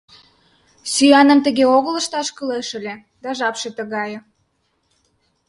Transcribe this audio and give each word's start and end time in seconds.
—Сӱаным 0.93 1.39
тыге 1.45 1.65
огыл 1.77 1.95
ышташ 2.01 2.27
кӱлеш 2.35 2.69
ыле 2.79 2.95
да 3.23 3.29
жапше 3.37 3.69
тыгае. 3.77 4.19